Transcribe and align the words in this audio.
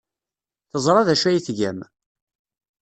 Teẓra 0.71 1.07
d 1.07 1.09
acu 1.13 1.25
ay 1.27 1.39
tgam. 1.47 1.79